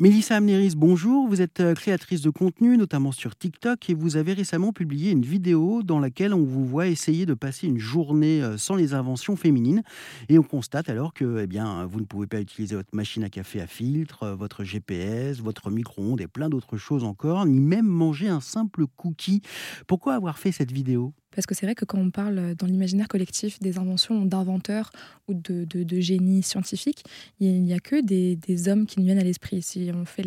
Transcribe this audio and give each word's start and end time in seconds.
Mélissa 0.00 0.36
Amneris, 0.36 0.74
bonjour. 0.76 1.26
Vous 1.26 1.42
êtes 1.42 1.58
euh, 1.58 1.74
créatrice 1.74 2.20
de 2.20 2.30
contenu, 2.30 2.76
notamment 2.76 3.10
sur 3.10 3.34
TikTok, 3.34 3.90
et 3.90 3.94
vous 3.94 4.16
avez 4.16 4.32
récemment 4.32 4.72
publié 4.72 5.10
une 5.10 5.24
vidéo 5.24 5.82
dans 5.82 5.98
laquelle 5.98 6.34
on 6.34 6.44
vous 6.44 6.64
voit 6.64 6.86
essayer 6.86 7.26
de 7.26 7.34
passer 7.34 7.66
une 7.66 7.80
journée 7.80 8.40
euh, 8.40 8.56
sans 8.56 8.76
les 8.76 8.94
inventions 8.94 9.34
féminines. 9.34 9.82
Et 10.28 10.38
on 10.38 10.44
constate 10.44 10.88
alors 10.88 11.14
que 11.14 11.40
eh 11.42 11.48
bien, 11.48 11.84
vous 11.86 11.98
ne 11.98 12.04
pouvez 12.04 12.28
pas 12.28 12.40
utiliser 12.40 12.76
votre 12.76 12.94
machine 12.94 13.24
à 13.24 13.28
café 13.28 13.60
à 13.60 13.66
filtre, 13.66 14.22
euh, 14.22 14.34
votre 14.36 14.62
GPS, 14.62 15.40
votre 15.40 15.68
micro-ondes 15.68 16.20
et 16.20 16.28
plein 16.28 16.48
d'autres 16.48 16.76
choses 16.76 17.02
encore, 17.02 17.44
ni 17.44 17.58
même 17.58 17.88
manger 17.88 18.28
un 18.28 18.40
simple 18.40 18.86
cookie. 18.96 19.42
Pourquoi 19.88 20.14
avoir 20.14 20.38
fait 20.38 20.52
cette 20.52 20.70
vidéo? 20.70 21.12
Parce 21.38 21.46
que 21.46 21.54
c'est 21.54 21.66
vrai 21.66 21.76
que 21.76 21.84
quand 21.84 22.00
on 22.00 22.10
parle 22.10 22.56
dans 22.56 22.66
l'imaginaire 22.66 23.06
collectif 23.06 23.60
des 23.60 23.78
inventions 23.78 24.24
d'inventeurs 24.24 24.90
ou 25.28 25.34
de, 25.34 25.64
de, 25.64 26.00
génies 26.00 26.42
scientifiques, 26.42 27.04
il 27.38 27.62
n'y 27.62 27.72
a 27.72 27.78
que 27.78 28.00
des, 28.00 28.68
hommes 28.68 28.86
qui 28.86 28.98
nous 28.98 29.04
viennent 29.06 29.20
à 29.20 29.22
l'esprit. 29.22 29.62
Si 29.62 29.88
on 29.94 30.04
fait 30.04 30.24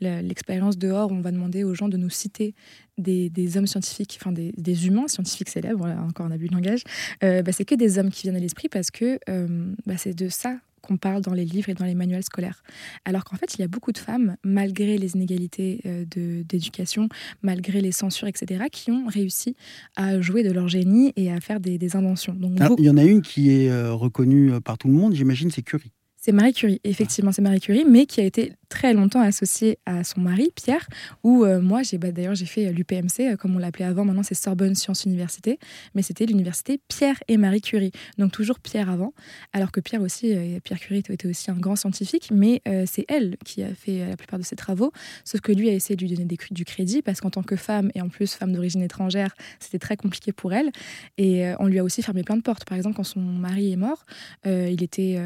l'expérience 0.00 0.76
dehors, 0.76 1.12
on 1.12 1.20
va 1.20 1.30
demander 1.30 1.62
aux 1.62 1.74
gens 1.74 1.88
de 1.88 1.96
nous 1.96 2.10
citer 2.10 2.56
des, 2.96 3.56
hommes 3.56 3.68
scientifiques, 3.68 4.18
enfin 4.20 4.32
des, 4.32 4.86
humains 4.88 5.06
scientifiques 5.06 5.48
célèbres, 5.48 5.86
encore 5.86 6.26
un 6.26 6.32
abus 6.32 6.48
de 6.48 6.54
langage, 6.54 6.82
euh, 7.22 7.40
bah, 7.42 7.52
c'est 7.52 7.64
que 7.64 7.76
des 7.76 8.00
hommes 8.00 8.10
qui 8.10 8.22
viennent 8.22 8.34
à 8.34 8.40
l'esprit 8.40 8.68
parce 8.68 8.90
que 8.90 9.20
euh, 9.28 9.72
bah, 9.86 9.96
c'est 9.96 10.12
de 10.12 10.28
ça 10.28 10.56
qu'on 10.88 10.96
parle 10.96 11.20
dans 11.20 11.34
les 11.34 11.44
livres 11.44 11.68
et 11.68 11.74
dans 11.74 11.84
les 11.84 11.94
manuels 11.94 12.22
scolaires. 12.22 12.62
Alors 13.04 13.24
qu'en 13.24 13.36
fait, 13.36 13.54
il 13.54 13.60
y 13.60 13.64
a 13.64 13.68
beaucoup 13.68 13.92
de 13.92 13.98
femmes, 13.98 14.36
malgré 14.42 14.96
les 14.96 15.14
inégalités 15.14 15.80
euh, 15.86 16.04
d'éducation, 16.44 17.08
malgré 17.42 17.80
les 17.80 17.92
censures, 17.92 18.26
etc., 18.26 18.64
qui 18.72 18.90
ont 18.90 19.06
réussi 19.06 19.54
à 19.96 20.20
jouer 20.20 20.42
de 20.42 20.50
leur 20.50 20.68
génie 20.68 21.12
et 21.16 21.30
à 21.30 21.40
faire 21.40 21.60
des, 21.60 21.78
inventions. 21.96 22.34
Donc, 22.34 22.56
ah, 22.60 22.68
Il 22.78 22.84
y 22.84 22.90
en 22.90 22.96
a 22.96 23.04
une 23.04 23.22
qui 23.22 23.50
est 23.50 23.70
euh, 23.70 23.92
reconnue 23.92 24.52
euh, 24.52 24.60
par 24.60 24.78
tout 24.78 24.88
le 24.88 24.94
monde, 24.94 25.14
j'imagine, 25.14 25.50
c'est 25.50 25.62
Curie. 25.62 25.92
C'est 26.16 26.32
Marie 26.32 26.52
Curie, 26.52 26.80
effectivement, 26.84 27.32
c'est 27.32 27.42
Marie 27.42 27.60
Curie, 27.60 27.84
mais 27.88 28.06
qui 28.06 28.20
a 28.20 28.24
été 28.24 28.52
très 28.68 28.92
longtemps 28.92 29.20
associée 29.20 29.78
à 29.86 30.04
son 30.04 30.20
mari, 30.20 30.50
Pierre, 30.54 30.86
où 31.24 31.44
euh, 31.44 31.60
moi, 31.60 31.82
j'ai 31.82 31.98
bah, 31.98 32.12
d'ailleurs, 32.12 32.34
j'ai 32.34 32.46
fait 32.46 32.66
euh, 32.66 32.72
l'UPMC, 32.72 33.20
euh, 33.20 33.36
comme 33.36 33.56
on 33.56 33.58
l'appelait 33.58 33.84
avant, 33.84 34.04
maintenant 34.04 34.22
c'est 34.22 34.34
Sorbonne 34.34 34.74
Sciences 34.74 35.04
Université, 35.04 35.58
mais 35.94 36.02
c'était 36.02 36.26
l'université 36.26 36.80
Pierre 36.88 37.16
et 37.28 37.36
Marie 37.36 37.60
Curie, 37.60 37.92
donc 38.18 38.32
toujours 38.32 38.60
Pierre 38.60 38.90
avant, 38.90 39.14
alors 39.52 39.72
que 39.72 39.80
Pierre 39.80 40.02
aussi, 40.02 40.34
Pierre 40.64 40.78
Curie 40.78 41.02
était 41.08 41.28
aussi 41.28 41.50
un 41.50 41.56
grand 41.56 41.76
scientifique, 41.76 42.30
mais 42.32 42.62
c'est 42.86 43.04
elle 43.08 43.36
qui 43.44 43.62
a 43.62 43.74
fait 43.74 44.06
la 44.08 44.16
plupart 44.16 44.38
de 44.38 44.44
ses 44.44 44.56
travaux, 44.56 44.92
sauf 45.24 45.40
que 45.40 45.52
lui 45.52 45.68
a 45.68 45.72
essayé 45.72 45.96
de 45.96 46.04
lui 46.04 46.14
donner 46.14 46.28
du 46.50 46.64
crédit, 46.64 47.02
parce 47.02 47.20
qu'en 47.20 47.30
tant 47.30 47.42
que 47.42 47.56
femme, 47.56 47.90
et 47.94 48.00
en 48.00 48.08
plus 48.08 48.34
femme 48.34 48.52
d'origine 48.52 48.82
étrangère, 48.82 49.34
c'était 49.60 49.78
très 49.78 49.96
compliqué 49.96 50.32
pour 50.32 50.52
elle, 50.52 50.70
et 51.16 51.52
on 51.58 51.66
lui 51.66 51.78
a 51.78 51.84
aussi 51.84 52.02
fermé 52.02 52.22
plein 52.22 52.36
de 52.36 52.42
portes. 52.42 52.64
Par 52.64 52.76
exemple, 52.76 52.96
quand 52.96 53.04
son 53.04 53.20
mari 53.20 53.72
est 53.72 53.76
mort, 53.76 54.04
il, 54.44 54.82
était, 54.82 55.18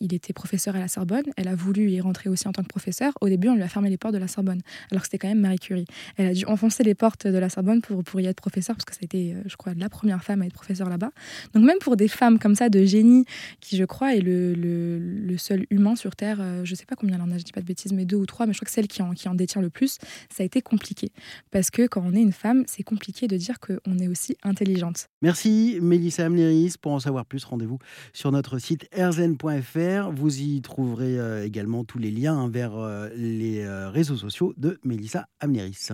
il 0.00 0.14
était 0.14 0.32
professeur 0.32 0.76
à 0.76 0.78
la 0.78 0.88
Sorbonne. 0.88 1.24
Elle 1.36 1.48
a 1.48 1.54
voulu 1.54 1.90
y 1.90 2.00
rentrer 2.00 2.28
aussi 2.28 2.48
en 2.48 2.52
tant 2.52 2.62
que 2.62 2.68
professeur. 2.68 2.81
Au 3.20 3.28
début, 3.28 3.48
on 3.48 3.54
lui 3.54 3.62
a 3.62 3.68
fermé 3.68 3.90
les 3.90 3.96
portes 3.96 4.14
de 4.14 4.18
la 4.18 4.28
Sorbonne, 4.28 4.60
alors 4.90 5.02
que 5.02 5.06
c'était 5.06 5.18
quand 5.18 5.28
même 5.28 5.40
Marie 5.40 5.58
Curie. 5.58 5.86
Elle 6.16 6.26
a 6.26 6.34
dû 6.34 6.44
enfoncer 6.46 6.82
les 6.82 6.94
portes 6.94 7.26
de 7.26 7.38
la 7.38 7.48
Sorbonne 7.48 7.80
pour, 7.80 8.02
pour 8.04 8.20
y 8.20 8.26
être 8.26 8.36
professeur, 8.36 8.76
parce 8.76 8.84
que 8.84 8.94
ça 8.94 9.00
a 9.02 9.04
été, 9.04 9.34
euh, 9.34 9.42
je 9.46 9.56
crois, 9.56 9.72
la 9.74 9.88
première 9.88 10.22
femme 10.22 10.42
à 10.42 10.46
être 10.46 10.54
professeur 10.54 10.88
là-bas. 10.88 11.10
Donc 11.54 11.64
même 11.64 11.78
pour 11.80 11.96
des 11.96 12.08
femmes 12.08 12.38
comme 12.38 12.54
ça, 12.54 12.68
de 12.68 12.84
génie, 12.84 13.24
qui, 13.60 13.76
je 13.76 13.84
crois, 13.84 14.14
est 14.14 14.20
le, 14.20 14.54
le, 14.54 15.36
seul 15.38 15.66
humain 15.70 15.96
sur 15.96 16.14
Terre, 16.14 16.38
euh, 16.40 16.64
je 16.64 16.74
sais 16.74 16.84
pas 16.84 16.94
combien 16.94 17.16
elle 17.16 17.22
en 17.22 17.30
a, 17.30 17.38
je 17.38 17.42
dis 17.42 17.52
pas 17.52 17.60
de 17.60 17.66
bêtises, 17.66 17.92
mais 17.92 18.04
deux 18.04 18.16
ou 18.16 18.26
trois, 18.26 18.46
mais 18.46 18.52
je 18.52 18.58
crois 18.58 18.66
que 18.66 18.72
celle 18.72 18.86
qui 18.86 19.02
en, 19.02 19.12
qui 19.12 19.28
en 19.28 19.34
détient 19.34 19.62
le 19.62 19.70
plus, 19.70 19.98
ça 20.30 20.42
a 20.42 20.46
été 20.46 20.60
compliqué. 20.60 21.10
Parce 21.50 21.70
que 21.70 21.86
quand 21.86 22.02
on 22.04 22.14
est 22.14 22.20
une 22.20 22.32
femme, 22.32 22.64
c'est 22.66 22.82
compliqué 22.82 23.28
de 23.28 23.36
dire 23.36 23.58
qu'on 23.60 23.98
est 23.98 24.08
aussi 24.08 24.36
intelligente. 24.42 25.08
Merci 25.22 25.78
Mélissa 25.80 26.26
Amneris. 26.26 26.74
Pour 26.80 26.92
en 26.92 27.00
savoir 27.00 27.24
plus, 27.26 27.44
rendez-vous 27.44 27.78
sur 28.12 28.32
notre 28.32 28.58
site 28.58 28.86
erzen.fr. 28.92 30.10
Vous 30.12 30.40
y 30.40 30.60
trouverez 30.60 31.18
euh, 31.18 31.44
également 31.44 31.84
tous 31.84 31.98
les 31.98 32.10
liens 32.10 32.48
vers 32.48 32.71
euh, 32.71 32.71
les 33.14 33.60
euh, 33.64 33.90
réseaux 33.90 34.16
sociaux 34.16 34.54
de 34.56 34.78
Mélissa 34.84 35.28
Amneris. 35.40 35.90